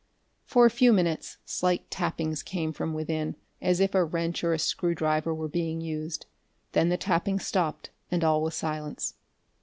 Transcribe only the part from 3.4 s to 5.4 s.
as if a wrench or a screwdriver